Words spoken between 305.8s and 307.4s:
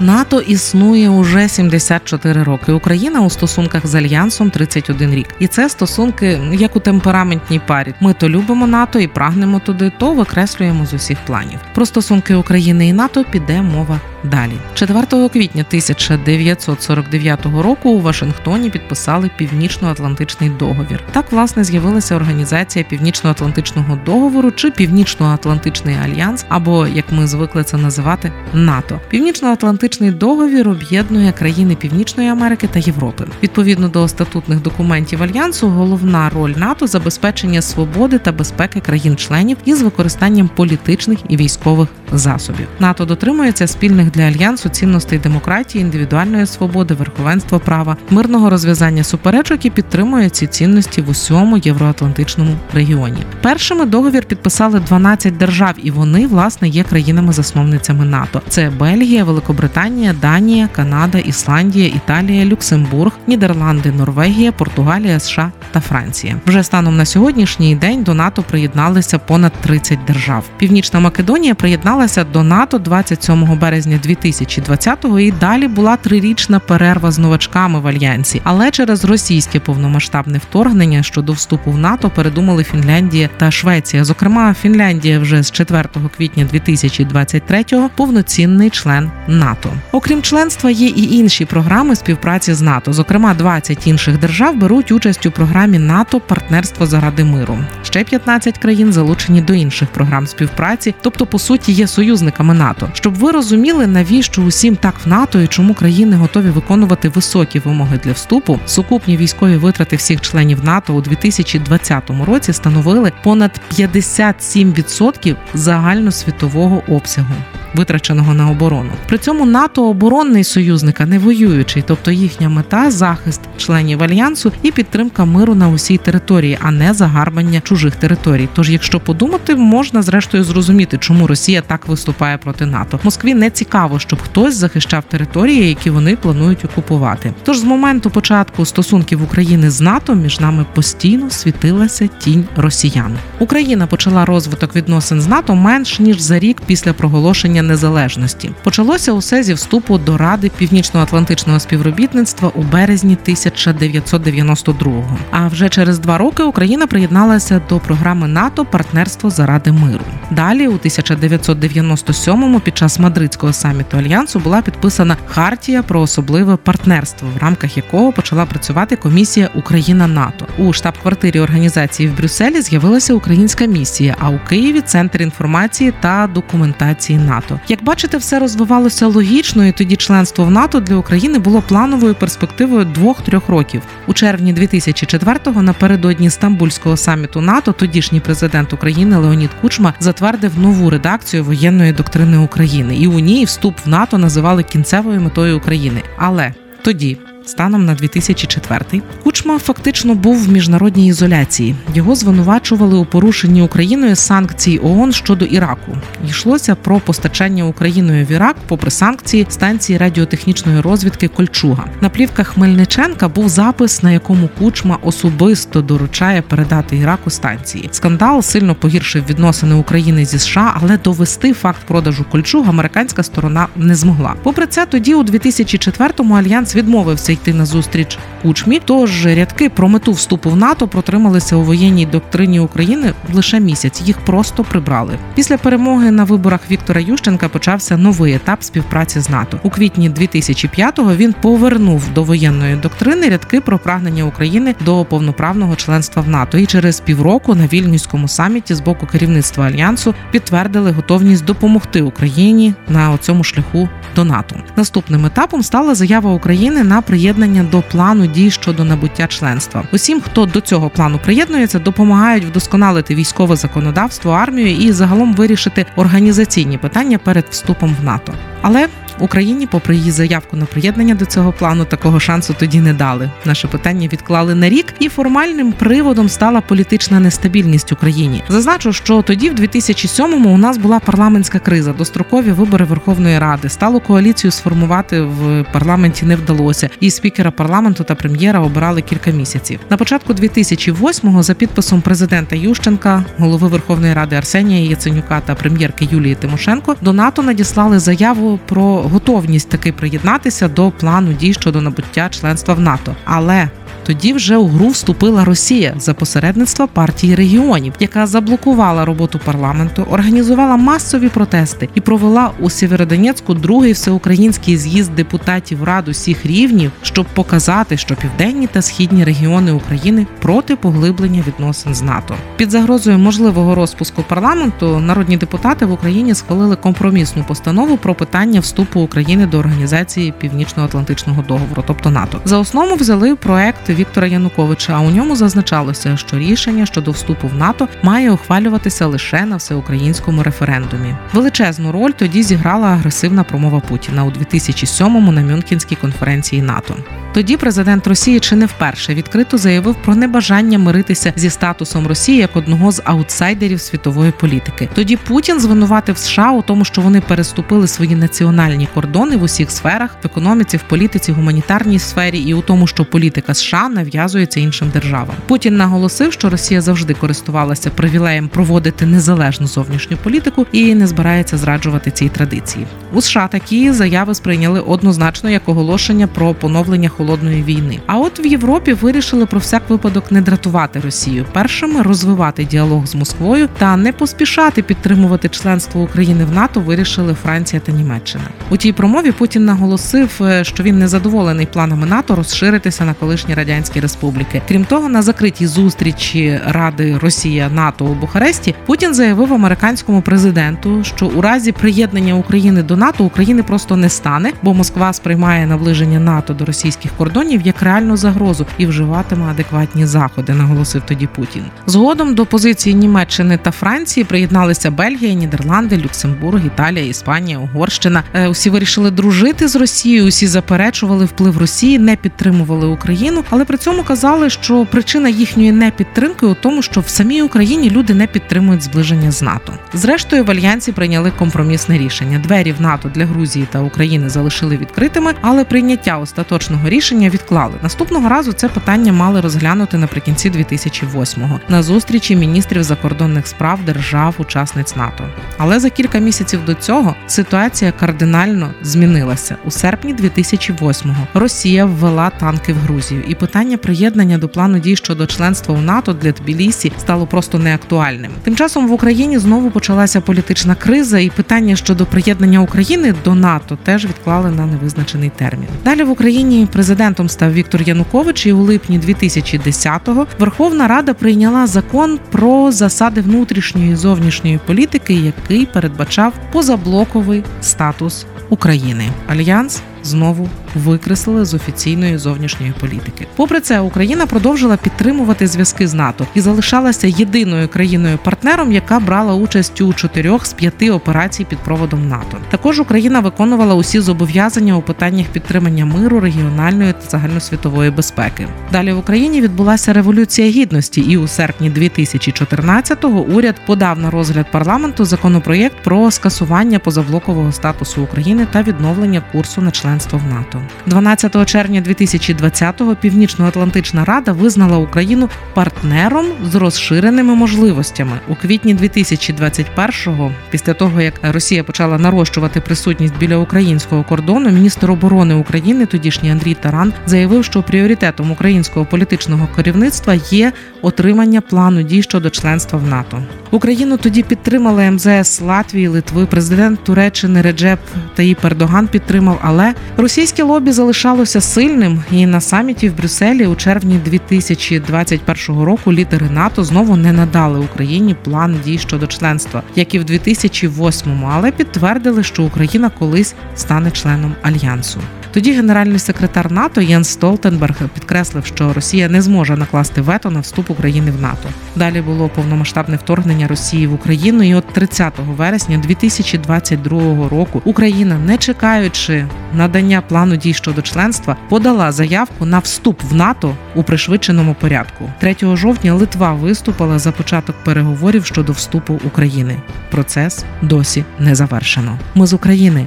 за посередництва партії